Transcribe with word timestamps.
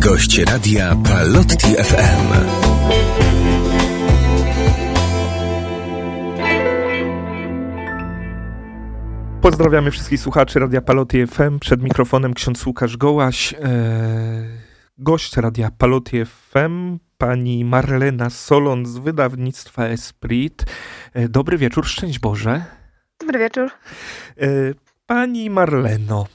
Gość 0.00 0.38
radia 0.38 0.96
Palotti 1.04 1.66
FM. 1.66 2.32
Pozdrawiamy 9.40 9.90
wszystkich 9.90 10.20
słuchaczy 10.20 10.58
Radia 10.58 10.80
Palotti 10.80 11.26
FM. 11.26 11.58
Przed 11.58 11.82
mikrofonem 11.82 12.34
ksiądz 12.34 12.66
Łukasz 12.66 12.96
Gołaś. 12.96 13.54
Eee, 13.54 13.60
gość 14.98 15.36
Radia 15.36 15.70
Palotti 15.78 16.24
FM, 16.24 16.98
pani 17.18 17.64
Marlena 17.64 18.30
Solon 18.30 18.86
z 18.86 18.98
wydawnictwa 18.98 19.86
Esprit. 19.86 20.64
Eee, 21.14 21.28
dobry 21.28 21.58
wieczór, 21.58 21.86
szczęść 21.86 22.18
Boże. 22.18 22.64
Dobry 23.20 23.38
wieczór. 23.38 23.70
Eee, 24.36 24.74
pani 25.06 25.50
Marleno, 25.50 26.26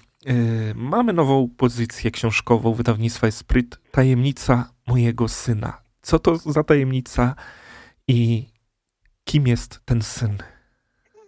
mamy 0.76 1.14
nową 1.14 1.50
pozycję 1.58 2.12
książkową 2.12 2.74
wydawnictwa 2.74 3.28
Esprit, 3.28 3.80
Tajemnica 3.92 4.70
mojego 4.88 5.28
syna. 5.28 5.82
Co 6.02 6.20
to 6.20 6.36
za 6.38 6.64
tajemnica 6.64 7.36
i 8.08 8.48
kim 9.24 9.48
jest 9.48 9.82
ten 9.86 10.02
syn? 10.02 10.38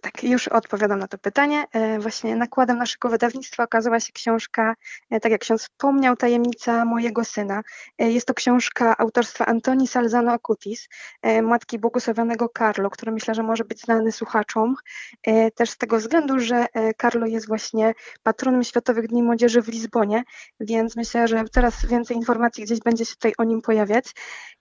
Tak, 0.02 0.24
już 0.24 0.48
odpowiadam 0.48 1.00
na 1.00 1.08
to 1.08 1.18
pytanie. 1.18 1.66
E, 1.72 2.00
właśnie 2.00 2.36
nakładem 2.36 2.78
naszego 2.78 3.10
wydawnictwa 3.10 3.64
okazała 3.64 4.00
się 4.00 4.14
książka, 4.14 4.76
e, 5.10 5.20
tak 5.20 5.32
jak 5.32 5.42
ksiądz 5.42 5.62
wspomniał, 5.62 6.16
Tajemnica 6.16 6.86
mojego 6.86 7.24
syna. 7.24 7.62
E, 7.98 8.12
jest 8.12 8.28
to 8.28 8.34
książka 8.34 8.98
autorstwa 8.98 9.46
Antoni 9.46 9.88
Salzano 9.88 10.32
Acutis, 10.32 10.90
matki 11.44 11.80
błogosławionego 11.80 12.50
Carlo, 12.58 12.90
który 12.90 13.12
myślę, 13.12 13.36
że 13.36 13.44
może 13.44 13.66
być 13.66 13.82
znany 13.82 14.12
słuchaczom. 14.12 14.76
Też 15.56 15.70
z 15.70 15.78
tego 15.78 15.98
względu, 15.98 16.40
że 16.40 16.66
Carlo 17.02 17.26
jest 17.26 17.48
właśnie 17.48 17.94
patronem 18.24 18.64
Światowych 18.64 19.08
Dni 19.08 19.24
Młodzieży 19.24 19.62
w 19.62 19.68
Lizbonie, 19.68 20.24
więc 20.60 20.96
myślę, 20.96 21.28
że 21.28 21.44
coraz 21.52 21.86
więcej 21.86 22.18
informacji 22.18 22.64
gdzieś 22.64 22.80
będzie 22.80 23.06
się 23.06 23.14
tutaj 23.14 23.34
o 23.38 23.44
nim 23.44 23.62
pojawiać. 23.62 24.14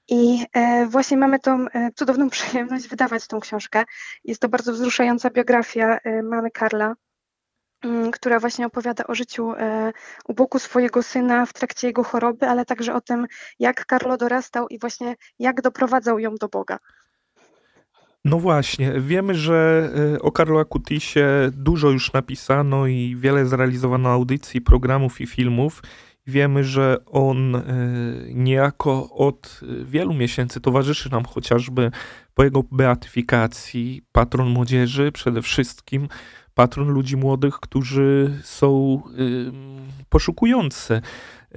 I 0.09 0.47
e, 0.53 0.87
właśnie 0.87 1.17
mamy 1.17 1.39
tą 1.39 1.69
e, 1.69 1.91
cudowną 1.95 2.31
przyjemność 2.37 2.89
wydawać 2.89 3.27
tą 3.27 3.41
książkę. 3.41 3.85
Jest 4.25 4.41
to 4.41 4.49
bardzo 4.49 4.73
wzruszająca 4.73 5.31
biografia 5.31 5.99
e, 5.99 6.23
mamy 6.23 6.51
Karla, 6.51 6.95
mm, 7.85 8.11
która 8.11 8.41
właśnie 8.41 8.67
opowiada 8.67 9.05
o 9.07 9.15
życiu 9.15 9.53
u 10.29 10.35
boku 10.35 10.59
swojego 10.59 11.03
syna 11.03 11.47
w 11.47 11.53
trakcie 11.53 11.87
jego 11.87 12.05
choroby, 12.05 12.47
ale 12.47 12.65
także 12.65 12.95
o 12.95 13.01
tym, 13.01 13.27
jak 13.59 13.87
Karlo 13.87 14.17
dorastał 14.17 14.69
i 14.69 14.79
właśnie 14.79 15.15
jak 15.39 15.63
doprowadzał 15.63 16.19
ją 16.19 16.35
do 16.35 16.49
Boga. 16.49 16.79
No 18.25 18.39
właśnie, 18.39 18.93
wiemy, 19.01 19.35
że 19.35 19.91
o 20.21 20.33
Karlo 20.33 20.61
Acutisie 20.61 21.21
dużo 21.53 21.91
już 21.91 22.13
napisano 22.13 22.87
i 22.87 23.17
wiele 23.19 23.47
zrealizowano 23.47 24.09
audycji, 24.09 24.61
programów 24.61 25.21
i 25.21 25.27
filmów. 25.27 25.83
Wiemy, 26.27 26.65
że 26.65 27.05
on 27.07 27.57
e, 27.57 27.63
niejako 28.35 29.11
od 29.11 29.61
wielu 29.85 30.15
miesięcy 30.15 30.61
towarzyszy 30.61 31.11
nam 31.11 31.25
chociażby 31.25 31.91
po 32.35 32.45
jego 32.45 32.63
beatyfikacji, 32.71 34.03
patron 34.13 34.49
młodzieży 34.49 35.13
przede 35.13 35.43
wszystkim, 35.43 36.09
patron 36.55 36.89
ludzi 36.89 37.17
młodych, 37.17 37.55
którzy 37.55 38.41
są 38.43 39.03
poszukujący. 40.09 41.01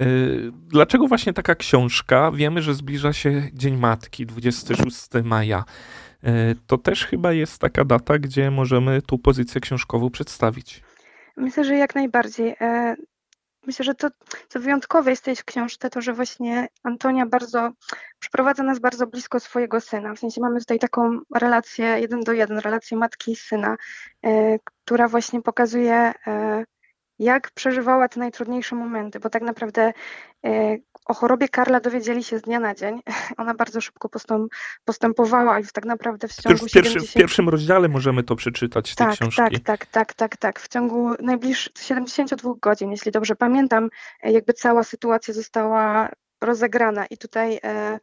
E, 0.00 0.06
dlaczego 0.52 1.08
właśnie 1.08 1.32
taka 1.32 1.54
książka? 1.54 2.32
Wiemy, 2.32 2.62
że 2.62 2.74
zbliża 2.74 3.12
się 3.12 3.42
Dzień 3.52 3.76
Matki, 3.76 4.26
26 4.26 5.08
maja. 5.24 5.64
E, 6.24 6.54
to 6.66 6.78
też 6.78 7.06
chyba 7.06 7.32
jest 7.32 7.58
taka 7.58 7.84
data, 7.84 8.18
gdzie 8.18 8.50
możemy 8.50 9.02
tą 9.02 9.18
pozycję 9.18 9.60
książkową 9.60 10.10
przedstawić. 10.10 10.82
Myślę, 11.36 11.64
że 11.64 11.74
jak 11.74 11.94
najbardziej. 11.94 12.54
Myślę, 13.66 13.84
że 13.84 13.94
to, 13.94 14.08
co 14.48 14.60
wyjątkowe 14.60 15.10
jest 15.10 15.22
w 15.22 15.24
tej 15.24 15.36
książce, 15.36 15.90
to 15.90 16.00
że 16.00 16.12
właśnie 16.12 16.68
Antonia 16.82 17.26
bardzo 17.26 17.70
przyprowadza 18.18 18.62
nas 18.62 18.78
bardzo 18.78 19.06
blisko 19.06 19.40
swojego 19.40 19.80
syna. 19.80 20.14
W 20.14 20.18
sensie 20.18 20.40
mamy 20.40 20.60
tutaj 20.60 20.78
taką 20.78 21.20
relację 21.34 21.86
jeden 21.86 22.20
do 22.20 22.32
jeden, 22.32 22.58
relację 22.58 22.96
matki 22.96 23.32
i 23.32 23.36
syna, 23.36 23.76
e, 24.24 24.58
która 24.58 25.08
właśnie 25.08 25.42
pokazuje, 25.42 26.12
e, 26.26 26.64
jak 27.20 27.50
przeżywała 27.50 28.08
te 28.08 28.20
najtrudniejsze 28.20 28.76
momenty, 28.76 29.20
bo 29.20 29.30
tak 29.30 29.42
naprawdę 29.42 29.92
e, 30.46 30.76
o 31.04 31.14
chorobie 31.14 31.48
Karla 31.48 31.80
dowiedzieli 31.80 32.24
się 32.24 32.38
z 32.38 32.42
dnia 32.42 32.60
na 32.60 32.74
dzień. 32.74 33.00
Ona 33.38 33.54
bardzo 33.54 33.80
szybko 33.80 34.08
postąp, 34.08 34.52
postępowała 34.84 35.60
i 35.60 35.64
tak 35.72 35.84
naprawdę 35.84 36.28
w 36.28 36.34
ciągu 36.34 36.66
w, 36.66 36.72
pierwszy, 36.72 36.92
70... 36.92 37.10
w 37.10 37.14
pierwszym 37.14 37.48
rozdziale 37.48 37.88
możemy 37.88 38.22
to 38.22 38.36
przeczytać, 38.36 38.94
tak, 38.94 39.12
książki. 39.12 39.60
Tak, 39.60 39.62
tak, 39.64 39.86
tak, 39.86 40.14
tak, 40.14 40.36
tak. 40.36 40.60
W 40.60 40.68
ciągu 40.68 41.14
najbliższych 41.22 41.72
72 41.78 42.52
godzin, 42.60 42.90
jeśli 42.90 43.12
dobrze 43.12 43.36
pamiętam, 43.36 43.88
jakby 44.22 44.52
cała 44.52 44.84
sytuacja 44.84 45.34
została 45.34 46.08
rozegrana 46.40 47.06
i 47.06 47.18
tutaj 47.18 47.60
e, 47.64 47.98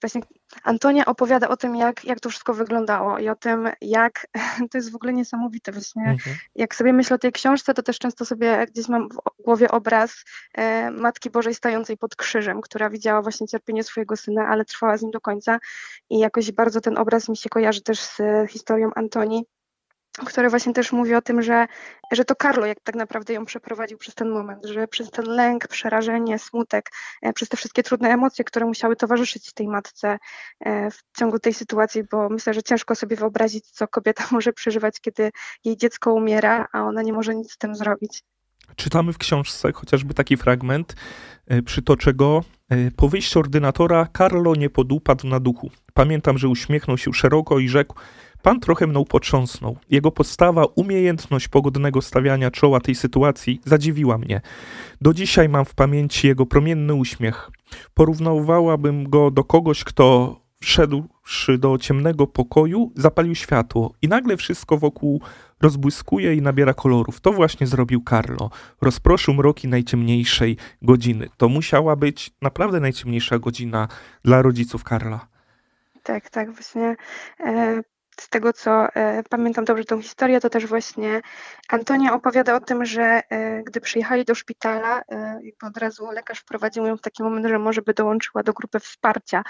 właśnie 0.00 0.20
Antonia 0.62 1.04
opowiada 1.04 1.48
o 1.48 1.56
tym, 1.56 1.76
jak, 1.76 2.04
jak 2.04 2.20
to 2.20 2.30
wszystko 2.30 2.54
wyglądało 2.54 3.18
i 3.18 3.28
o 3.28 3.36
tym, 3.36 3.68
jak 3.80 4.26
to 4.70 4.78
jest 4.78 4.92
w 4.92 4.94
ogóle 4.94 5.12
niesamowite 5.12 5.72
właśnie. 5.72 6.02
Mhm. 6.02 6.36
Jak 6.54 6.74
sobie 6.74 6.92
myślę 6.92 7.14
o 7.14 7.18
tej 7.18 7.32
książce, 7.32 7.74
to 7.74 7.82
też 7.82 7.98
często 7.98 8.24
sobie 8.24 8.66
gdzieś 8.66 8.88
mam 8.88 9.08
w 9.08 9.42
głowie 9.42 9.70
obraz 9.70 10.24
e, 10.54 10.90
Matki 10.90 11.30
Bożej 11.30 11.54
stojącej 11.54 11.96
pod 11.96 12.16
krzyżem, 12.16 12.60
która 12.60 12.90
widziała 12.90 13.22
właśnie 13.22 13.46
cierpienie 13.46 13.84
swojego 13.84 14.16
syna, 14.16 14.46
ale 14.48 14.64
trwała 14.64 14.96
z 14.96 15.02
nim 15.02 15.10
do 15.10 15.20
końca 15.20 15.58
i 16.10 16.18
jakoś 16.18 16.52
bardzo 16.52 16.80
ten 16.80 16.98
obraz 16.98 17.28
mi 17.28 17.36
się 17.36 17.48
kojarzy 17.48 17.82
też 17.82 18.00
z 18.00 18.20
historią 18.50 18.90
Antonii 18.94 19.44
który 20.18 20.50
właśnie 20.50 20.72
też 20.72 20.92
mówi 20.92 21.14
o 21.14 21.22
tym, 21.22 21.42
że, 21.42 21.66
że 22.12 22.24
to 22.24 22.34
Carlo 22.34 22.66
jak 22.66 22.80
tak 22.80 22.94
naprawdę 22.94 23.32
ją 23.32 23.44
przeprowadził 23.44 23.98
przez 23.98 24.14
ten 24.14 24.30
moment, 24.30 24.66
że 24.66 24.88
przez 24.88 25.10
ten 25.10 25.24
lęk, 25.24 25.68
przerażenie, 25.68 26.38
smutek, 26.38 26.90
e, 27.22 27.32
przez 27.32 27.48
te 27.48 27.56
wszystkie 27.56 27.82
trudne 27.82 28.08
emocje, 28.08 28.44
które 28.44 28.66
musiały 28.66 28.96
towarzyszyć 28.96 29.52
tej 29.52 29.68
matce 29.68 30.18
e, 30.60 30.90
w 30.90 30.98
ciągu 31.18 31.38
tej 31.38 31.54
sytuacji, 31.54 32.02
bo 32.10 32.28
myślę, 32.28 32.54
że 32.54 32.62
ciężko 32.62 32.94
sobie 32.94 33.16
wyobrazić, 33.16 33.70
co 33.70 33.88
kobieta 33.88 34.24
może 34.32 34.52
przeżywać, 34.52 35.00
kiedy 35.00 35.30
jej 35.64 35.76
dziecko 35.76 36.12
umiera, 36.12 36.68
a 36.72 36.82
ona 36.82 37.02
nie 37.02 37.12
może 37.12 37.34
nic 37.34 37.52
z 37.52 37.58
tym 37.58 37.74
zrobić. 37.74 38.22
Czytamy 38.76 39.12
w 39.12 39.18
książce 39.18 39.72
chociażby 39.72 40.14
taki 40.14 40.36
fragment, 40.36 40.96
e, 41.46 41.62
przytoczę 41.62 42.14
go. 42.14 42.44
Po 42.96 43.08
wyjściu 43.08 43.38
ordynatora 43.38 44.08
Carlo 44.18 44.54
nie 44.54 44.70
podupadł 44.70 45.26
na 45.26 45.40
duchu. 45.40 45.70
Pamiętam, 45.94 46.38
że 46.38 46.48
uśmiechnął 46.48 46.98
się 46.98 47.12
szeroko 47.12 47.58
i 47.58 47.68
rzekł: 47.68 47.94
Pan 48.44 48.60
trochę 48.60 48.86
mną 48.86 49.04
potrząsnął. 49.04 49.76
Jego 49.90 50.10
postawa, 50.10 50.64
umiejętność 50.64 51.48
pogodnego 51.48 52.02
stawiania 52.02 52.50
czoła 52.50 52.80
tej 52.80 52.94
sytuacji 52.94 53.60
zadziwiła 53.64 54.18
mnie. 54.18 54.40
Do 55.00 55.14
dzisiaj 55.14 55.48
mam 55.48 55.64
w 55.64 55.74
pamięci 55.74 56.26
jego 56.26 56.46
promienny 56.46 56.94
uśmiech. 56.94 57.50
Porównywałabym 57.94 59.10
go 59.10 59.30
do 59.30 59.44
kogoś, 59.44 59.84
kto 59.84 60.36
wszedłszy 60.60 61.58
do 61.58 61.78
ciemnego 61.78 62.26
pokoju, 62.26 62.92
zapalił 62.96 63.34
światło 63.34 63.94
i 64.02 64.08
nagle 64.08 64.36
wszystko 64.36 64.78
wokół 64.78 65.20
rozbłyskuje 65.62 66.34
i 66.34 66.42
nabiera 66.42 66.74
kolorów. 66.74 67.20
To 67.20 67.32
właśnie 67.32 67.66
zrobił 67.66 68.02
Carlo. 68.10 68.50
Rozproszył 68.80 69.34
mroki 69.34 69.68
najciemniejszej 69.68 70.56
godziny. 70.82 71.28
To 71.36 71.48
musiała 71.48 71.96
być 71.96 72.30
naprawdę 72.42 72.80
najciemniejsza 72.80 73.38
godzina 73.38 73.88
dla 74.24 74.42
rodziców 74.42 74.84
Karla. 74.84 75.26
Tak, 76.02 76.30
tak, 76.30 76.52
właśnie 76.52 76.96
e, 77.40 77.82
z 78.20 78.28
tego 78.28 78.52
co 78.52 78.94
e, 78.94 79.22
pamiętam 79.22 79.64
dobrze 79.64 79.84
tą 79.84 80.02
historię, 80.02 80.40
to 80.40 80.50
też 80.50 80.66
właśnie 80.66 81.20
Antonia 81.68 82.14
opowiada 82.14 82.54
o 82.54 82.60
tym, 82.60 82.84
że 82.84 83.02
e, 83.02 83.62
gdy 83.62 83.80
przyjechali 83.80 84.24
do 84.24 84.34
szpitala, 84.34 85.02
e, 85.12 85.40
od 85.62 85.76
razu 85.76 86.10
lekarz 86.10 86.38
wprowadził 86.38 86.86
ją 86.86 86.96
w 86.96 87.00
taki 87.00 87.22
moment, 87.22 87.46
że 87.46 87.58
może 87.58 87.82
by 87.82 87.94
dołączyła 87.94 88.42
do 88.42 88.52
grupy 88.52 88.80
wsparcia. 88.80 89.42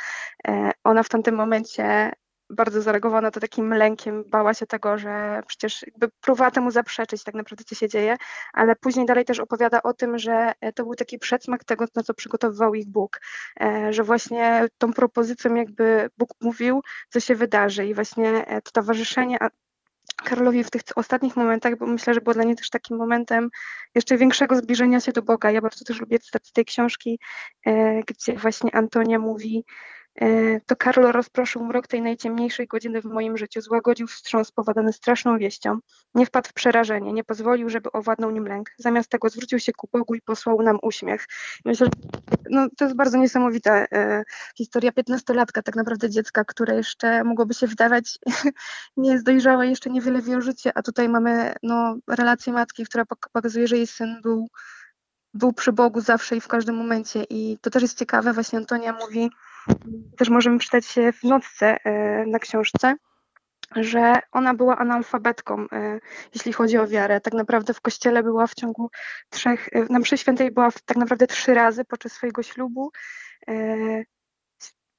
Ona 0.85 1.03
w 1.03 1.09
tamtym 1.09 1.35
momencie 1.35 2.13
bardzo 2.51 2.83
zareagowała 2.83 3.21
na 3.21 3.31
to 3.31 3.41
takim 3.41 3.75
lękiem, 3.75 4.25
bała 4.27 4.55
się 4.55 4.67
tego, 4.67 4.99
że 4.99 5.43
przecież 5.47 5.83
jakby 5.83 6.09
próbowała 6.21 6.51
temu 6.51 6.71
zaprzeczyć 6.71 7.25
tak 7.25 7.35
naprawdę, 7.35 7.65
co 7.65 7.75
się 7.75 7.89
dzieje, 7.89 8.17
ale 8.53 8.77
później 8.77 9.07
dalej 9.07 9.25
też 9.25 9.41
opowiada 9.41 9.83
o 9.83 9.95
tym, 9.95 10.19
że 10.19 10.53
e, 10.61 10.73
to 10.73 10.85
był 10.85 10.95
taki 10.95 11.19
przedsmak 11.19 11.65
tego, 11.65 11.85
na 11.97 12.03
co 12.03 12.15
przygotowywał 12.15 12.75
ich 12.75 12.89
Bóg, 12.89 13.21
e, 13.61 13.93
że 13.93 14.03
właśnie 14.03 14.67
tą 14.79 14.93
propozycją 14.93 15.55
jakby 15.55 16.11
Bóg 16.19 16.31
mówił, 16.41 16.83
co 17.09 17.21
się 17.21 17.35
wydarzy 17.35 17.87
i 17.87 17.95
właśnie 17.95 18.47
e, 18.47 18.63
to 18.63 18.71
towarzyszenie 18.71 19.39
Karolowi 20.25 20.65
w 20.65 20.71
tych 20.71 20.83
ostatnich 20.95 21.37
momentach, 21.37 21.79
bo 21.79 21.87
myślę, 21.87 22.15
że 22.15 22.21
było 22.21 22.35
dla 22.35 22.45
niej 22.45 22.57
też 22.57 22.71
takim 22.71 22.97
momentem 22.97 23.51
jeszcze 23.95 24.17
większego 24.17 24.57
zbliżenia 24.57 25.01
się 25.01 25.13
do 25.13 25.23
Boga. 25.23 25.51
Ja 25.51 25.61
bardzo 25.61 25.85
też 25.85 26.01
lubię 26.01 26.19
cytat 26.19 26.47
z 26.47 26.53
tej 26.53 26.65
książki, 26.65 27.19
gdzie 28.07 28.37
właśnie 28.37 28.75
Antonia 28.75 29.19
mówi, 29.19 29.65
to 30.67 30.77
Karlo 30.77 31.13
rozproszył 31.13 31.65
mrok 31.65 31.87
tej 31.87 32.03
najciemniejszej 32.03 32.67
godziny 32.67 33.01
w 33.01 33.05
moim 33.05 33.37
życiu, 33.37 33.61
złagodził 33.61 34.07
wstrząs 34.07 34.53
powodany 34.53 34.93
straszną 34.93 35.39
wieścią, 35.39 35.79
nie 36.15 36.27
wpadł 36.27 36.49
w 36.49 36.53
przerażenie, 36.53 37.13
nie 37.13 37.25
pozwolił, 37.25 37.69
żeby 37.69 37.93
owładnął 37.93 38.31
nim 38.31 38.47
lęk. 38.47 38.71
Zamiast 38.79 39.11
tego 39.11 39.29
zwrócił 39.29 39.59
się 39.59 39.73
ku 39.73 39.89
Bogu 39.93 40.15
i 40.15 40.21
posłał 40.21 40.63
nam 40.63 40.79
uśmiech. 40.83 41.27
Myślę, 41.65 41.89
no, 42.51 42.69
to 42.77 42.85
jest 42.85 42.97
bardzo 42.97 43.19
niesamowita 43.19 43.87
e, 43.93 44.23
historia 44.57 44.93
piętnastolatka, 44.93 45.63
tak 45.63 45.77
naprawdę 45.77 46.11
dziecka, 46.11 46.45
które 46.45 46.77
jeszcze 46.77 47.25
mogłoby 47.25 47.55
się 47.55 47.67
wydawać 47.67 48.19
nie 48.97 49.13
jest 49.13 49.25
dojrzałe, 49.25 49.67
jeszcze 49.67 49.91
niewiele 49.91 50.23
wie 50.23 50.37
o 50.37 50.41
życiu, 50.41 50.71
a 50.75 50.83
tutaj 50.83 51.09
mamy 51.09 51.55
no, 51.63 51.97
relację 52.09 52.53
matki, 52.53 52.85
która 52.85 53.05
pokazuje, 53.33 53.69
że 53.69 53.77
jej 53.77 53.87
syn 53.87 54.21
był 54.23 54.49
był 55.37 55.53
przy 55.53 55.73
Bogu 55.73 56.01
zawsze 56.01 56.37
i 56.37 56.41
w 56.41 56.49
każdym 56.49 56.77
momencie. 56.77 57.25
I 57.31 57.59
to 57.61 57.71
też 57.71 57.83
jest 57.83 57.99
ciekawe, 57.99 58.33
właśnie 58.33 58.59
Antonia 58.59 58.93
mówi, 58.93 59.31
też 60.17 60.29
możemy 60.29 60.59
czytać 60.59 60.87
się 60.87 61.13
w 61.13 61.23
notce 61.23 61.85
e, 61.85 62.27
na 62.27 62.39
książce, 62.39 62.97
że 63.77 64.21
ona 64.33 64.55
była 64.55 64.79
analfabetką, 64.79 65.67
e, 65.73 66.01
jeśli 66.35 66.53
chodzi 66.53 66.79
o 66.79 66.87
wiarę. 66.87 67.21
Tak 67.21 67.35
naprawdę 67.35 67.75
w 67.75 67.81
kościele 67.81 68.23
była 68.23 68.47
w 68.47 68.55
ciągu 68.55 68.91
trzech, 69.31 69.69
e, 69.73 69.87
na 69.91 69.99
mszy 69.99 70.19
świętej 70.19 70.51
była 70.51 70.69
tak 70.85 70.97
naprawdę 70.97 71.27
trzy 71.27 71.55
razy 71.55 71.85
podczas 71.85 72.13
swojego 72.13 72.43
ślubu 72.43 72.93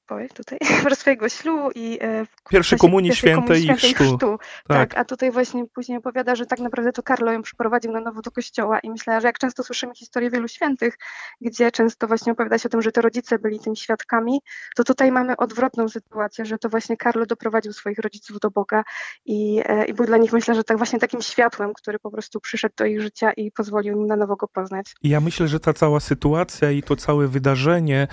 powiedz 0.08 0.34
tutaj, 0.34 0.60
w 0.92 0.96
swojego 0.96 1.30
ślubu 1.30 1.72
i 1.76 1.98
e, 2.02 2.26
w 2.26 2.50
pierwszej 2.50 2.80
komunii 2.80 3.16
świętej, 3.16 3.64
świętej 3.64 3.92
i 3.92 3.94
chrztu. 3.94 4.04
chrztu. 4.04 4.38
Tak. 4.68 4.90
tak. 4.90 4.98
a 4.98 5.06
tutaj 5.06 5.32
właśnie 5.32 5.66
później 5.74 5.98
opowiada, 5.98 6.36
że 6.36 6.46
tak 6.46 6.60
naprawdę 6.60 6.92
to 6.92 7.04
Karlo 7.04 7.32
ją 7.32 7.42
przyprowadził 7.42 7.92
na 7.92 8.00
nowo 8.00 8.22
do 8.22 8.32
kościoła 8.32 8.80
i 8.80 8.90
myślę, 8.90 9.22
że 9.22 9.28
jak 9.28 9.40
często 9.40 9.64
słyszymy 9.64 9.96
historię 9.96 10.30
wielu 10.30 10.48
świętych, 10.48 10.98
gdzie 11.42 11.72
często 11.72 12.08
właśnie 12.08 12.32
opowiada 12.32 12.58
się 12.58 12.70
o 12.70 12.70
tym, 12.70 12.82
że 12.82 12.92
to 12.92 13.02
rodzice 13.02 13.40
byli 13.40 13.60
tymi 13.60 13.78
świadkami, 13.78 14.42
to 14.76 14.84
tutaj 14.84 15.12
mamy 15.12 15.38
odwrotną 15.38 15.90
sytuację, 15.90 16.46
że 16.46 16.58
to 16.58 16.70
właśnie 16.70 16.98
Karlo 16.98 17.26
doprowadził 17.26 17.74
swoich 17.74 18.00
rodziców 18.00 18.40
do 18.40 18.52
Boga 18.52 18.84
i, 19.26 19.62
e, 19.66 19.86
i 19.86 19.94
był 19.94 20.06
dla 20.06 20.18
nich 20.18 20.34
myślę, 20.34 20.56
że 20.56 20.64
tak 20.64 20.78
właśnie 20.78 21.00
takim 21.00 21.22
światłem, 21.22 21.74
który 21.74 22.00
po 22.00 22.12
prostu 22.12 22.40
przyszedł 22.40 22.76
do 22.78 22.86
ich 22.86 23.02
życia 23.02 23.32
i 23.32 23.52
pozwolił 23.52 24.02
im 24.02 24.08
na 24.08 24.16
nowo 24.16 24.36
go 24.36 24.48
poznać. 24.48 24.96
I 25.04 25.10
ja 25.10 25.22
myślę, 25.22 25.48
że 25.48 25.60
ta 25.60 25.74
cała 25.74 26.00
sytuacja 26.00 26.72
i 26.72 26.84
to 26.84 26.96
całe 26.96 27.28
wydarzenie 27.28 28.08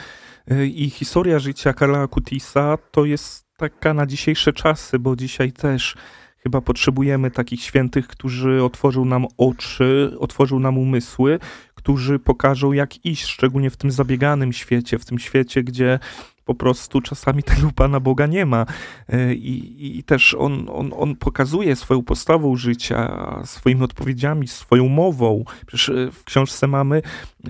y, 0.52 0.66
i 0.66 0.90
historia 0.90 1.38
życia 1.38 1.72
Karla 1.82 2.08
Kutisa 2.08 2.78
to 2.90 3.04
jest 3.04 3.46
taka 3.56 3.94
na 3.94 4.06
dzisiejsze 4.06 4.52
czasy, 4.52 4.98
bo 4.98 5.16
dzisiaj 5.16 5.52
też 5.52 5.96
chyba 6.38 6.60
potrzebujemy 6.60 7.30
takich 7.30 7.62
świętych, 7.62 8.08
którzy 8.08 8.62
otworzą 8.64 9.04
nam 9.04 9.26
oczy, 9.38 10.16
otworzą 10.18 10.58
nam 10.58 10.78
umysły, 10.78 11.38
którzy 11.74 12.18
pokażą 12.18 12.72
jak 12.72 13.06
iść, 13.06 13.26
szczególnie 13.26 13.70
w 13.70 13.76
tym 13.76 13.90
zabieganym 13.90 14.52
świecie, 14.52 14.98
w 14.98 15.04
tym 15.04 15.18
świecie, 15.18 15.62
gdzie 15.62 15.98
po 16.44 16.54
prostu 16.54 17.00
czasami 17.00 17.42
tego 17.42 17.70
Pana 17.74 18.00
Boga 18.00 18.26
nie 18.26 18.46
ma. 18.46 18.66
E, 19.08 19.34
I, 19.34 19.98
i 19.98 20.04
też 20.04 20.34
on, 20.34 20.68
on, 20.72 20.92
on 20.96 21.16
pokazuje 21.16 21.76
swoją 21.76 22.02
postawą 22.02 22.56
życia, 22.56 23.28
swoimi 23.44 23.82
odpowiedziami, 23.82 24.48
swoją 24.48 24.88
mową. 24.88 25.44
Przecież 25.66 25.88
e, 25.88 26.10
w 26.12 26.24
książce 26.24 26.66
mamy, 26.66 27.02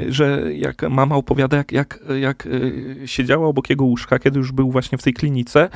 że 0.09 0.55
jak 0.55 0.83
mama 0.83 1.17
opowiada, 1.17 1.57
jak, 1.57 1.73
jak, 1.73 1.99
jak 2.21 2.49
e, 3.03 3.09
siedziała 3.09 3.47
obok 3.47 3.71
jego 3.71 3.85
łóżka, 3.85 4.19
kiedy 4.19 4.39
już 4.39 4.53
był 4.53 4.71
właśnie 4.71 4.99
w 4.99 5.03
tej 5.03 5.13
klinice, 5.13 5.69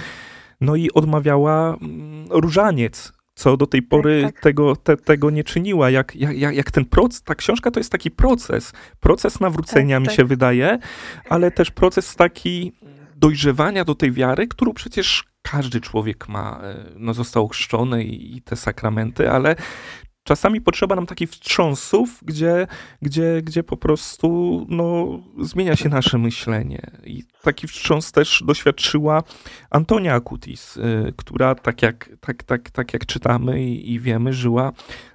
no 0.60 0.76
i 0.76 0.90
odmawiała 0.92 1.76
mm, 1.76 2.26
różaniec 2.30 3.12
co 3.36 3.56
do 3.56 3.66
tej 3.66 3.82
pory 3.82 4.22
tak, 4.22 4.34
tak. 4.34 4.42
Tego, 4.42 4.76
te, 4.76 4.96
tego 4.96 5.30
nie 5.30 5.44
czyniła. 5.44 5.90
Jak, 5.90 6.16
jak, 6.16 6.56
jak 6.56 6.70
ten 6.70 6.84
proces, 6.84 7.22
ta 7.22 7.34
książka 7.34 7.70
to 7.70 7.80
jest 7.80 7.92
taki 7.92 8.10
proces, 8.10 8.72
proces 9.00 9.40
nawrócenia 9.40 9.96
tak, 9.96 10.02
mi 10.02 10.06
tak. 10.06 10.16
się 10.16 10.24
wydaje, 10.24 10.78
ale 11.28 11.50
też 11.50 11.70
proces 11.70 12.16
taki 12.16 12.72
dojrzewania 13.16 13.84
do 13.84 13.94
tej 13.94 14.12
wiary, 14.12 14.46
którą 14.46 14.72
przecież 14.72 15.24
każdy 15.42 15.80
człowiek 15.80 16.28
ma, 16.28 16.60
e, 16.62 16.84
no 16.96 17.14
został 17.14 17.48
chrzczony 17.48 18.04
i, 18.04 18.36
i 18.36 18.42
te 18.42 18.56
sakramenty, 18.56 19.30
ale 19.30 19.56
czasami 20.26 20.60
potrzeba 20.60 20.96
nam 20.96 21.06
takich 21.06 21.30
wstrząsów, 21.30 22.20
gdzie, 22.22 22.66
gdzie, 23.02 23.42
gdzie 23.42 23.62
po 23.62 23.76
prostu 23.76 24.66
no, 24.68 25.18
zmienia 25.40 25.76
się 25.76 25.88
nasze 25.88 26.18
myślenie. 26.18 26.90
I 27.04 27.24
taki 27.42 27.68
wstrząs 27.68 28.12
też 28.12 28.42
doświadczyła 28.46 29.22
Antonia 29.70 30.14
Akutis, 30.14 30.76
y, 30.76 31.12
która 31.16 31.54
tak 31.54 31.82
jak, 31.82 32.10
tak, 32.20 32.42
tak, 32.42 32.70
tak 32.70 32.92
jak 32.92 33.06
czytamy 33.06 33.64
i, 33.64 33.92
i 33.92 34.00
wiemy, 34.00 34.32
żyła 34.32 34.72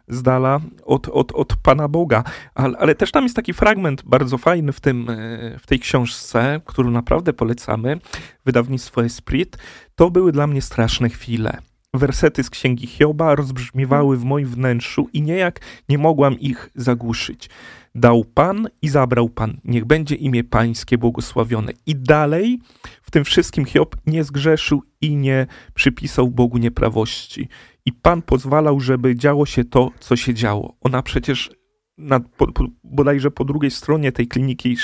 z 0.08 0.24
dala 0.24 0.60
od, 0.86 1.08
od, 1.08 1.32
od 1.32 1.56
Pana 1.56 1.88
Boga. 1.88 2.24
Ale, 2.56 2.78
ale 2.78 2.96
też 2.96 3.12
tam 3.12 3.24
jest 3.24 3.36
taki 3.36 3.54
fragment 3.54 4.04
bardzo 4.06 4.38
fajny 4.38 4.72
w, 4.72 4.80
tym, 4.80 5.10
y, 5.10 5.60
w 5.60 5.68
tej 5.68 5.80
książce, 5.80 6.62
którą 6.66 6.92
naprawdę 6.92 7.34
polecamy, 7.34 8.00
wydawnictwo 8.46 9.06
Esprit. 9.06 9.58
To 9.96 10.12
były 10.12 10.32
dla 10.32 10.48
mnie 10.48 10.62
straszne 10.62 11.10
chwile 11.10 11.71
Wersety 11.94 12.44
z 12.44 12.50
księgi 12.50 12.88
Hioba 12.88 13.36
rozbrzmiewały 13.36 14.18
w 14.18 14.24
moim 14.24 14.48
wnętrzu 14.48 15.10
i 15.14 15.22
niejak 15.22 15.62
nie 15.90 15.98
mogłam 15.98 16.40
ich 16.40 16.70
zagłuszyć. 16.76 17.50
Dał 17.96 18.26
Pan 18.26 18.68
i 18.82 18.90
zabrał 18.90 19.30
Pan. 19.30 19.58
Niech 19.64 19.86
będzie 19.86 20.16
imię 20.16 20.44
Pańskie 20.44 20.98
błogosławione. 20.98 21.72
I 21.86 21.96
dalej 21.96 22.60
w 23.02 23.12
tym 23.12 23.24
wszystkim 23.24 23.66
Hiob 23.66 23.96
nie 24.06 24.24
zgrzeszył 24.24 24.84
i 25.02 25.16
nie 25.16 25.48
przypisał 25.74 26.28
Bogu 26.28 26.58
nieprawości. 26.58 27.48
I 27.86 27.92
Pan 27.92 28.22
pozwalał, 28.22 28.80
żeby 28.80 29.16
działo 29.16 29.46
się 29.46 29.64
to, 29.64 29.92
co 30.00 30.16
się 30.16 30.34
działo. 30.34 30.78
Ona 30.82 31.02
przecież 31.02 31.50
na, 31.98 32.20
po, 32.20 32.52
po, 32.52 32.66
bodajże 32.84 33.32
po 33.32 33.46
drugiej 33.46 33.72
stronie 33.72 34.12
tej 34.12 34.28
kliniki 34.28 34.78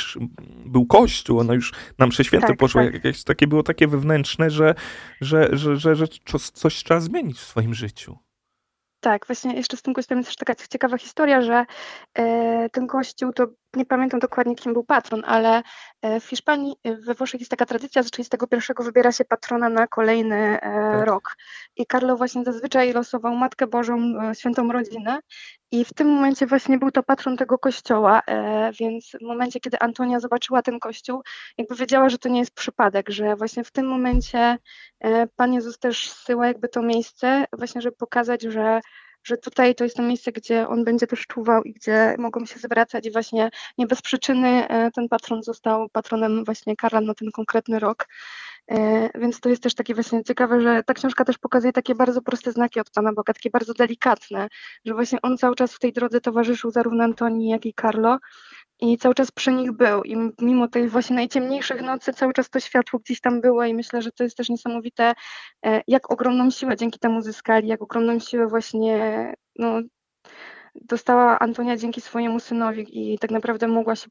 był 0.67 0.85
kościół, 0.85 1.39
ona 1.39 1.53
już 1.53 1.73
nam 1.97 2.09
prześwięty 2.09 2.47
tak, 2.47 2.57
poszła, 2.57 2.83
tak. 2.83 2.93
jakieś 2.93 3.23
takie 3.23 3.47
było 3.47 3.63
takie 3.63 3.87
wewnętrzne, 3.87 4.49
że, 4.49 4.75
że, 5.21 5.49
że, 5.51 5.77
że, 5.77 5.95
że 5.95 6.07
coś 6.53 6.83
trzeba 6.83 6.99
zmienić 6.99 7.37
w 7.37 7.47
swoim 7.47 7.73
życiu. 7.73 8.17
Tak, 8.99 9.27
właśnie 9.27 9.53
jeszcze 9.53 9.77
z 9.77 9.81
tym 9.81 9.93
kościołem 9.93 10.19
jest 10.19 10.29
też 10.29 10.35
taka 10.35 10.55
ciekawa 10.55 10.97
historia, 10.97 11.41
że 11.41 11.65
e, 12.17 12.69
ten 12.69 12.87
kościół 12.87 13.33
to 13.33 13.47
nie 13.77 13.85
pamiętam 13.85 14.19
dokładnie, 14.19 14.55
kim 14.55 14.73
był 14.73 14.83
patron, 14.83 15.23
ale 15.25 15.63
e, 16.01 16.19
w 16.19 16.25
Hiszpanii, 16.25 16.75
e, 16.83 16.95
we 16.95 17.13
Włoszech 17.13 17.41
jest 17.41 17.51
taka 17.51 17.65
tradycja, 17.65 18.03
że 18.03 18.09
31 18.09 18.85
wybiera 18.85 19.11
się 19.11 19.25
patrona 19.25 19.69
na 19.69 19.87
kolejny 19.87 20.35
e, 20.35 20.61
tak. 20.61 21.07
rok. 21.07 21.35
I 21.75 21.85
Karlo 21.85 22.17
właśnie 22.17 22.43
zazwyczaj 22.43 22.93
losował 22.93 23.35
Matkę 23.35 23.67
Bożą, 23.67 23.97
Świętą 24.33 24.71
Rodzinę 24.71 25.19
i 25.71 25.85
w 25.85 25.93
tym 25.93 26.07
momencie 26.07 26.47
właśnie 26.47 26.77
był 26.77 26.91
to 26.91 27.03
patron 27.03 27.37
tego 27.37 27.57
kościoła, 27.57 28.21
więc 28.79 29.11
w 29.21 29.25
momencie, 29.25 29.59
kiedy 29.59 29.79
Antonia 29.79 30.19
zobaczyła 30.19 30.61
ten 30.61 30.79
kościół, 30.79 31.21
jakby 31.57 31.75
wiedziała, 31.75 32.09
że 32.09 32.17
to 32.17 32.29
nie 32.29 32.39
jest 32.39 32.51
przypadek, 32.51 33.09
że 33.09 33.35
właśnie 33.35 33.63
w 33.63 33.71
tym 33.71 33.87
momencie 33.87 34.57
Pan 35.35 35.53
Jezus 35.53 35.79
też 35.79 36.09
zsyła 36.09 36.47
jakby 36.47 36.67
to 36.67 36.81
miejsce 36.81 37.45
właśnie, 37.53 37.81
żeby 37.81 37.97
pokazać, 37.97 38.41
że 38.41 38.79
że 39.27 39.37
tutaj 39.37 39.75
to 39.75 39.83
jest 39.83 39.95
to 39.95 40.03
miejsce, 40.03 40.31
gdzie 40.31 40.67
on 40.67 40.83
będzie 40.83 41.07
też 41.07 41.27
czuwał 41.27 41.63
i 41.63 41.73
gdzie 41.73 42.15
mogą 42.17 42.45
się 42.45 42.59
zwracać 42.59 43.05
i 43.05 43.11
właśnie 43.11 43.49
nie 43.77 43.87
bez 43.87 44.01
przyczyny 44.01 44.67
e, 44.67 44.91
ten 44.91 45.09
patron 45.09 45.43
został 45.43 45.89
patronem 45.89 46.45
właśnie 46.45 46.75
Karla 46.75 47.01
na 47.01 47.13
ten 47.13 47.31
konkretny 47.31 47.79
rok. 47.79 48.07
E, 48.71 49.09
więc 49.19 49.39
to 49.39 49.49
jest 49.49 49.63
też 49.63 49.75
takie 49.75 49.93
właśnie 49.93 50.23
ciekawe, 50.23 50.61
że 50.61 50.83
ta 50.83 50.93
książka 50.93 51.25
też 51.25 51.37
pokazuje 51.37 51.73
takie 51.73 51.95
bardzo 51.95 52.21
proste 52.21 52.51
znaki 52.51 52.79
od 52.79 52.89
Pana 52.89 53.13
Boga, 53.13 53.33
takie 53.33 53.49
bardzo 53.49 53.73
delikatne, 53.73 54.47
że 54.85 54.93
właśnie 54.93 55.21
on 55.21 55.37
cały 55.37 55.55
czas 55.55 55.73
w 55.73 55.79
tej 55.79 55.93
drodze 55.93 56.21
towarzyszył 56.21 56.71
zarówno 56.71 57.03
Antoni, 57.03 57.49
jak 57.49 57.65
i 57.65 57.73
Carlo 57.81 58.17
i 58.79 58.97
cały 58.97 59.15
czas 59.15 59.31
przy 59.31 59.51
nich 59.51 59.71
był. 59.71 60.03
I 60.03 60.17
mimo 60.41 60.67
tej 60.67 60.89
właśnie 60.89 61.15
najciemniejszych 61.15 61.81
nocy 61.81 62.13
cały 62.13 62.33
czas 62.33 62.49
to 62.49 62.59
światło 62.59 62.99
gdzieś 62.99 63.21
tam 63.21 63.41
było 63.41 63.65
i 63.65 63.73
myślę, 63.73 64.01
że 64.01 64.11
to 64.11 64.23
jest 64.23 64.37
też 64.37 64.49
niesamowite, 64.49 65.13
e, 65.65 65.81
jak 65.87 66.11
ogromną 66.11 66.51
siłę 66.51 66.77
dzięki 66.77 66.99
temu 66.99 67.21
zyskali, 67.21 67.67
jak 67.67 67.81
ogromną 67.81 68.19
siłę 68.19 68.47
właśnie 68.47 69.33
no, 69.59 69.81
dostała 70.75 71.39
Antonia 71.39 71.77
dzięki 71.77 72.01
swojemu 72.01 72.39
synowi 72.39 73.13
i 73.13 73.19
tak 73.19 73.31
naprawdę 73.31 73.67
mogła 73.67 73.95
się 73.95 74.07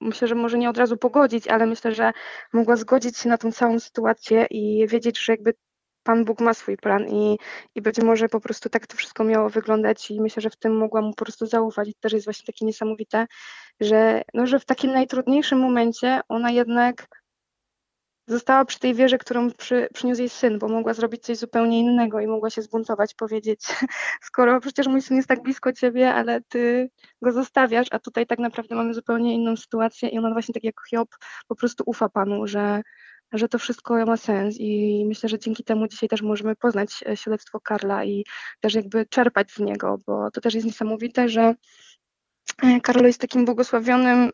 myślę, 0.00 0.28
że 0.28 0.34
może 0.34 0.58
nie 0.58 0.70
od 0.70 0.78
razu 0.78 0.96
pogodzić, 0.96 1.48
ale 1.48 1.66
myślę, 1.66 1.94
że 1.94 2.12
mogła 2.52 2.76
zgodzić 2.76 3.18
się 3.18 3.28
na 3.28 3.38
tą 3.38 3.52
całą 3.52 3.80
sytuację 3.80 4.46
i 4.50 4.86
wiedzieć, 4.88 5.18
że 5.24 5.32
jakby 5.32 5.54
Pan 6.02 6.24
Bóg 6.24 6.40
ma 6.40 6.54
swój 6.54 6.76
plan 6.76 7.08
i, 7.08 7.38
i 7.74 7.82
być 7.82 7.98
może 7.98 8.28
po 8.28 8.40
prostu 8.40 8.68
tak 8.68 8.86
to 8.86 8.96
wszystko 8.96 9.24
miało 9.24 9.50
wyglądać 9.50 10.10
i 10.10 10.20
myślę, 10.20 10.42
że 10.42 10.50
w 10.50 10.56
tym 10.56 10.76
mogła 10.76 11.02
mu 11.02 11.14
po 11.14 11.24
prostu 11.24 11.46
zaufać. 11.46 11.88
I 11.88 11.94
to 11.94 12.00
też 12.00 12.12
jest 12.12 12.26
właśnie 12.26 12.46
takie 12.46 12.64
niesamowite, 12.64 13.26
że, 13.80 14.22
no, 14.34 14.46
że 14.46 14.58
w 14.58 14.64
takim 14.64 14.92
najtrudniejszym 14.92 15.58
momencie 15.58 16.20
ona 16.28 16.50
jednak 16.50 17.06
została 18.26 18.64
przy 18.64 18.78
tej 18.78 18.94
wierze, 18.94 19.18
którą 19.18 19.50
przy, 19.50 19.88
przyniósł 19.94 20.20
jej 20.20 20.28
syn, 20.28 20.58
bo 20.58 20.68
mogła 20.68 20.94
zrobić 20.94 21.22
coś 21.22 21.36
zupełnie 21.36 21.80
innego 21.80 22.20
i 22.20 22.26
mogła 22.26 22.50
się 22.50 22.62
zbuntować, 22.62 23.14
powiedzieć, 23.14 23.60
skoro 24.28 24.60
przecież 24.60 24.86
mój 24.86 25.02
syn 25.02 25.16
jest 25.16 25.28
tak 25.28 25.42
blisko 25.42 25.72
ciebie, 25.72 26.14
ale 26.14 26.40
ty 26.40 26.90
go 27.22 27.32
zostawiasz, 27.32 27.88
a 27.90 27.98
tutaj 27.98 28.26
tak 28.26 28.38
naprawdę 28.38 28.74
mamy 28.74 28.94
zupełnie 28.94 29.34
inną 29.34 29.56
sytuację 29.56 30.08
i 30.08 30.18
ona 30.18 30.32
właśnie 30.32 30.54
tak 30.54 30.64
jak 30.64 30.74
Hiob 30.90 31.08
po 31.48 31.56
prostu 31.56 31.84
ufa 31.86 32.08
Panu, 32.08 32.46
że, 32.46 32.82
że 33.32 33.48
to 33.48 33.58
wszystko 33.58 34.06
ma 34.06 34.16
sens 34.16 34.56
i 34.60 35.04
myślę, 35.08 35.28
że 35.28 35.38
dzięki 35.38 35.64
temu 35.64 35.88
dzisiaj 35.88 36.08
też 36.08 36.22
możemy 36.22 36.56
poznać 36.56 37.04
e, 37.06 37.16
świadectwo 37.16 37.60
Karla 37.60 38.04
i 38.04 38.24
też 38.60 38.74
jakby 38.74 39.06
czerpać 39.06 39.50
z 39.50 39.58
niego, 39.58 39.98
bo 40.06 40.30
to 40.30 40.40
też 40.40 40.54
jest 40.54 40.66
niesamowite, 40.66 41.28
że 41.28 41.54
e, 42.62 42.80
Karlo 42.80 43.06
jest 43.06 43.20
takim 43.20 43.44
błogosławionym 43.44 44.30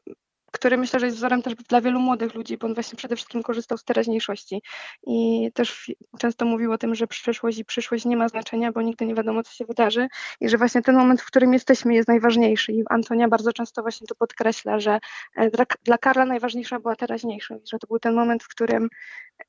który 0.52 0.76
myślę, 0.76 1.00
że 1.00 1.06
jest 1.06 1.18
wzorem 1.18 1.42
też 1.42 1.54
dla 1.54 1.80
wielu 1.80 2.00
młodych 2.00 2.34
ludzi, 2.34 2.58
bo 2.58 2.66
on 2.66 2.74
właśnie 2.74 2.96
przede 2.96 3.16
wszystkim 3.16 3.42
korzystał 3.42 3.78
z 3.78 3.84
teraźniejszości. 3.84 4.62
I 5.06 5.50
też 5.54 5.92
często 6.18 6.44
mówił 6.44 6.72
o 6.72 6.78
tym, 6.78 6.94
że 6.94 7.06
przyszłość 7.06 7.58
i 7.58 7.64
przyszłość 7.64 8.04
nie 8.04 8.16
ma 8.16 8.28
znaczenia, 8.28 8.72
bo 8.72 8.82
nigdy 8.82 9.06
nie 9.06 9.14
wiadomo, 9.14 9.42
co 9.42 9.52
się 9.52 9.64
wydarzy. 9.64 10.08
I 10.40 10.48
że 10.48 10.58
właśnie 10.58 10.82
ten 10.82 10.96
moment, 10.96 11.22
w 11.22 11.26
którym 11.26 11.52
jesteśmy 11.52 11.94
jest 11.94 12.08
najważniejszy. 12.08 12.72
I 12.72 12.84
Antonia 12.90 13.28
bardzo 13.28 13.52
często 13.52 13.82
właśnie 13.82 14.06
to 14.06 14.14
podkreśla, 14.14 14.80
że 14.80 14.98
e, 15.36 15.50
dla, 15.50 15.64
dla 15.84 15.98
Karla 15.98 16.24
najważniejsza 16.24 16.80
była 16.80 16.96
teraźniejszość, 16.96 17.70
że 17.70 17.78
to 17.78 17.86
był 17.86 17.98
ten 17.98 18.14
moment, 18.14 18.42
w 18.42 18.48
którym 18.48 18.88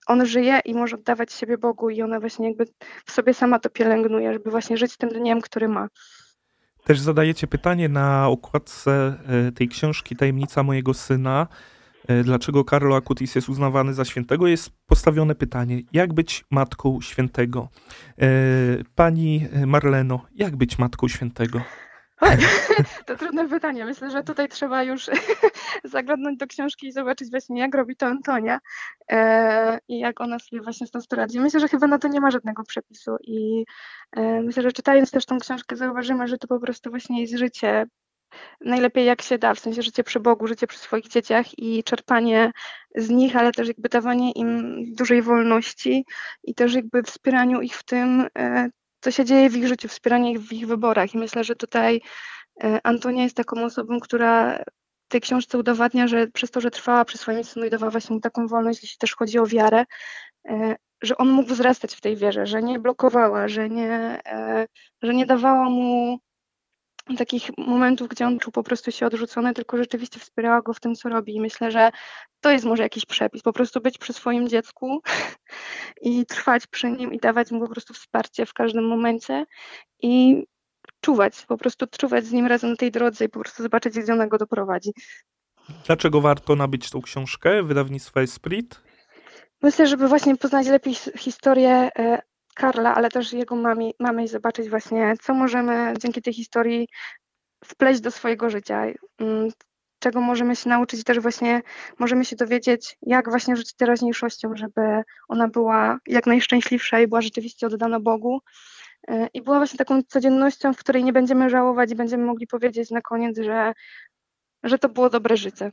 on 0.08 0.26
żyje 0.26 0.60
i 0.66 0.74
może 0.74 0.96
oddawać 0.96 1.34
siebie 1.34 1.58
Bogu 1.58 1.90
i 1.90 2.02
ona 2.02 2.20
właśnie 2.20 2.48
jakby 2.48 2.66
w 3.06 3.12
sobie 3.12 3.34
sama 3.34 3.60
to 3.60 3.70
pielęgnuje, 3.70 4.34
żeby 4.34 4.52
właśnie 4.52 4.78
żyć 4.78 4.98
tym 4.98 5.10
dniem, 5.10 5.42
który 5.42 5.68
ma 5.68 5.88
Też 6.90 7.00
zadajecie 7.00 7.48
pytanie 7.48 7.90
na 7.90 8.28
okładce 8.28 9.18
e, 9.48 9.52
tej 9.52 9.68
książki 9.68 10.16
Tajemnica 10.16 10.64
mojego 10.64 10.94
syna. 10.94 11.48
E, 12.08 12.24
dlaczego 12.24 12.64
Carlo 12.64 12.96
Acutis 12.96 13.36
jest 13.36 13.50
uznawany 13.50 13.94
za 13.94 14.06
świętego? 14.06 14.48
Jest 14.48 14.70
postawione 14.88 15.36
pytanie, 15.36 15.82
jak 15.94 16.14
być 16.14 16.46
matką 16.52 17.02
świętego? 17.02 17.70
E, 18.22 18.28
pani 18.96 19.48
Marleno, 19.66 20.26
jak 20.36 20.56
być 20.56 20.80
matką 20.80 21.08
świętego? 21.08 21.62
To 23.06 23.16
trudne 23.16 23.50
pytanie. 23.50 23.86
Myślę, 23.86 24.12
że 24.12 24.24
tutaj 24.24 24.50
trzeba 24.50 24.84
już 24.84 25.10
zaglądnąć 25.84 26.38
do 26.38 26.48
książki 26.48 26.88
i 26.88 26.92
zobaczyć 26.92 27.30
właśnie, 27.32 27.62
jak 27.62 27.76
robi 27.76 27.96
to 27.96 28.06
Antonia 28.06 28.60
e, 29.12 29.80
i 29.88 30.00
jak 30.00 30.22
ona 30.22 30.40
sobie 30.40 30.62
właśnie 30.62 30.88
z 30.88 30.92
tym 30.92 31.02
radzi. 31.12 31.40
Myślę, 31.40 31.60
że 31.60 31.68
chyba 31.68 31.88
na 31.88 32.00
to 32.00 32.08
nie 32.08 32.22
ma 32.22 32.32
żadnego 32.32 32.64
przepisu 32.64 33.16
i 33.24 33.66
e, 34.12 34.42
myślę, 34.42 34.64
że 34.64 34.72
czytając 34.72 35.12
też 35.12 35.26
tą 35.26 35.40
książkę 35.40 35.76
zauważymy, 35.76 36.28
że 36.28 36.38
to 36.38 36.48
po 36.48 36.60
prostu 36.60 36.90
właśnie 36.90 37.22
jest 37.22 37.38
życie 37.38 37.86
najlepiej 38.62 39.06
jak 39.06 39.22
się 39.22 39.38
da, 39.38 39.54
w 39.54 39.60
sensie 39.60 39.82
życie 39.82 40.04
przy 40.04 40.20
Bogu, 40.20 40.48
życie 40.48 40.68
przy 40.68 40.80
swoich 40.80 41.08
dzieciach 41.08 41.60
i 41.60 41.84
czerpanie 41.84 42.52
z 42.96 43.10
nich, 43.10 43.36
ale 43.36 43.52
też 43.52 43.68
jakby 43.68 43.90
dawanie 43.90 44.32
im 44.32 44.76
dużej 44.96 45.22
wolności 45.22 46.06
i 46.44 46.56
też 46.56 46.74
jakby 46.74 47.04
wspieraniu 47.04 47.62
ich 47.62 47.76
w 47.76 47.84
tym, 47.84 48.28
e, 48.38 48.70
co 49.00 49.12
się 49.12 49.26
dzieje 49.26 49.50
w 49.50 49.56
ich 49.56 49.68
życiu, 49.68 49.88
wspieranie 49.88 50.32
ich 50.32 50.40
w 50.40 50.54
ich 50.54 50.68
wyborach. 50.68 51.14
I 51.14 51.18
myślę, 51.18 51.44
że 51.44 51.56
tutaj 51.56 52.02
e, 52.64 52.80
Antonia 52.84 53.24
jest 53.24 53.36
taką 53.36 53.64
osobą, 53.64 54.00
która 54.00 54.58
w 55.08 55.12
tej 55.12 55.22
książce 55.22 55.58
udowadnia, 55.58 56.08
że 56.08 56.28
przez 56.28 56.52
to, 56.52 56.62
że 56.62 56.72
trwała 56.72 57.06
przy 57.06 57.18
swoim 57.18 57.44
synu 57.44 57.66
i 57.66 57.70
dawała 57.70 57.92
właśnie 57.92 58.14
mu 58.14 58.20
taką 58.20 58.48
wolność, 58.48 58.82
jeśli 58.82 58.98
też 58.98 59.16
chodzi 59.16 59.40
o 59.40 59.46
wiarę, 59.46 59.86
e, 60.48 60.76
że 61.02 61.18
on 61.18 61.30
mógł 61.30 61.50
wzrastać 61.50 61.96
w 61.96 62.02
tej 62.02 62.16
wierze, 62.16 62.46
że 62.46 62.64
nie 62.64 62.80
blokowała, 62.80 63.48
że 63.48 63.70
nie, 63.70 64.22
że 65.02 65.14
nie 65.14 65.26
dawała 65.26 65.70
mu 65.70 66.20
takich 67.18 67.58
momentów, 67.58 68.08
gdzie 68.08 68.28
on 68.28 68.40
czuł 68.40 68.52
po 68.52 68.64
prostu 68.64 68.92
się 68.92 69.06
odrzucony, 69.06 69.54
tylko 69.54 69.78
rzeczywiście 69.78 70.20
wspierała 70.20 70.62
go 70.62 70.74
w 70.74 70.80
tym, 70.80 70.96
co 70.96 71.10
robi. 71.10 71.36
I 71.36 71.42
myślę, 71.42 71.72
że 71.72 71.92
to 72.42 72.52
jest 72.52 72.66
może 72.66 72.84
jakiś 72.84 73.06
przepis, 73.06 73.42
po 73.42 73.54
prostu 73.54 73.82
być 73.82 73.98
przy 73.98 74.14
swoim 74.14 74.48
dziecku 74.48 75.02
i 76.02 76.26
trwać 76.26 76.68
przy 76.68 76.92
nim 76.92 77.14
i 77.14 77.18
dawać 77.18 77.52
mu 77.52 77.60
po 77.60 77.68
prostu 77.68 77.94
wsparcie 77.94 78.46
w 78.46 78.54
każdym 78.54 78.88
momencie 78.88 79.46
i 80.02 80.44
czuwać, 81.02 81.46
po 81.46 81.58
prostu 81.58 81.86
czuwać 81.88 82.26
z 82.26 82.32
nim 82.32 82.46
razem 82.46 82.70
na 82.70 82.76
tej 82.76 82.92
drodze 82.92 83.26
i 83.26 83.30
po 83.30 83.40
prostu 83.40 83.64
zobaczyć, 83.64 84.00
gdzie 84.00 84.14
ona 84.14 84.28
go 84.28 84.38
doprowadzi. 84.38 84.92
Dlaczego 85.86 86.22
warto 86.22 86.56
nabyć 86.56 86.90
tą 86.90 87.02
książkę 87.02 87.64
wydawnictwa 87.64 88.22
Esprit? 88.22 88.82
Myślę, 89.62 89.88
żeby 89.88 90.08
właśnie 90.08 90.38
poznać 90.38 90.68
lepiej 90.68 90.96
historię 91.18 91.90
e, 92.00 92.22
Karla, 92.60 92.96
ale 92.96 93.10
też 93.10 93.34
jego 93.34 93.56
mami, 93.56 93.94
mamy 94.00 94.24
i 94.24 94.28
zobaczyć 94.28 94.70
właśnie, 94.70 95.14
co 95.22 95.34
możemy 95.34 95.94
dzięki 96.00 96.22
tej 96.22 96.34
historii 96.34 96.88
wpleść 97.66 98.02
do 98.02 98.12
swojego 98.12 98.50
życia, 98.50 98.86
mm, 99.20 99.50
czego 100.00 100.22
możemy 100.22 100.56
się 100.56 100.70
nauczyć, 100.70 101.04
też 101.04 101.20
właśnie 101.20 101.62
możemy 102.00 102.26
się 102.26 102.36
dowiedzieć, 102.36 102.98
jak 103.02 103.30
właśnie 103.30 103.56
żyć 103.56 103.74
teraźniejszością, 103.74 104.56
żeby 104.56 104.82
ona 105.28 105.48
była 105.48 105.98
jak 106.08 106.28
najszczęśliwsza 106.28 107.00
i 107.00 107.08
była 107.08 107.22
rzeczywiście 107.22 107.68
oddana 107.68 108.00
Bogu. 108.00 108.40
E, 109.08 109.28
I 109.34 109.42
była 109.42 109.58
właśnie 109.58 109.78
taką 109.78 110.04
codziennością, 110.04 110.74
w 110.74 110.78
której 110.78 111.04
nie 111.04 111.14
będziemy 111.14 111.50
żałować 111.50 111.92
i 111.92 111.96
będziemy 111.96 112.26
mogli 112.26 112.48
powiedzieć 112.48 112.92
na 112.92 113.02
koniec, 113.02 113.38
że, 113.40 113.74
że 114.64 114.80
to 114.80 114.90
było 114.90 115.10
dobre 115.10 115.38
życie. 115.38 115.72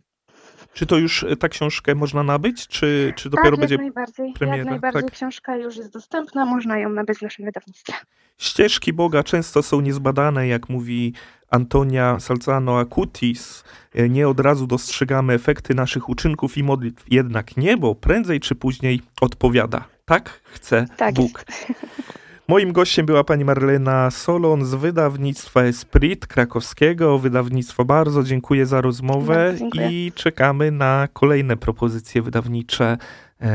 Czy 0.74 0.86
to 0.86 0.98
już 0.98 1.22
e, 1.22 1.36
ta 1.36 1.48
książkę 1.48 1.94
można 1.94 2.22
nabyć, 2.22 2.68
czy, 2.68 3.12
czy 3.16 3.30
dopiero 3.30 3.50
tak, 3.50 3.60
będzie 3.60 3.74
jak 3.74 3.82
najbardziej, 3.82 4.32
premiera? 4.32 4.58
Jak 4.58 4.66
najbardziej 4.66 5.02
tak. 5.02 5.12
książka 5.12 5.56
już 5.56 5.76
jest 5.76 5.92
dostępna, 5.92 6.46
można 6.46 6.78
ją 6.78 6.88
nabyć 6.88 7.18
w 7.18 7.22
naszym 7.22 7.44
wydawnictwie. 7.44 7.92
Ścieżki 8.38 8.92
Boga 8.92 9.22
często 9.22 9.62
są 9.62 9.80
niezbadane, 9.80 10.48
jak 10.48 10.68
mówi 10.68 11.12
Antonia 11.50 12.20
Salzano 12.20 12.78
Acutis. 12.78 13.64
E, 13.94 14.08
nie 14.08 14.28
od 14.28 14.40
razu 14.40 14.66
dostrzegamy 14.66 15.32
efekty 15.32 15.74
naszych 15.74 16.08
uczynków 16.08 16.58
i 16.58 16.62
modlitw. 16.62 17.04
Jednak 17.10 17.56
niebo 17.56 17.94
prędzej 17.94 18.40
czy 18.40 18.54
później 18.54 19.02
odpowiada. 19.20 19.84
Tak 20.04 20.40
chce 20.44 20.86
tak 20.96 21.14
Bóg. 21.14 21.44
Moim 22.48 22.72
gościem 22.72 23.06
była 23.06 23.24
pani 23.24 23.44
Marlena 23.44 24.10
Solon 24.10 24.64
z 24.64 24.74
wydawnictwa 24.74 25.62
Esprit 25.62 26.26
krakowskiego. 26.26 27.18
Wydawnictwo 27.18 27.84
bardzo 27.84 28.22
dziękuję 28.22 28.66
za 28.66 28.80
rozmowę 28.80 29.54
dziękuję. 29.58 29.88
i 29.90 30.12
czekamy 30.14 30.70
na 30.70 31.08
kolejne 31.12 31.56
propozycje 31.56 32.22
wydawnicze, 32.22 32.98
e, 33.40 33.48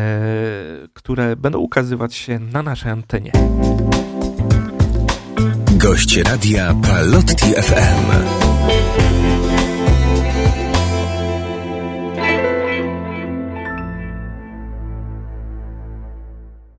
które 0.93 1.35
będą 1.35 1.59
ukazywać 1.59 2.15
się 2.15 2.39
na 2.39 2.63
naszej 2.63 2.91
antenie. 2.91 3.31
Gość 5.77 6.17
radia 6.17 6.75
Palotti 6.83 7.53
FM. 7.53 8.50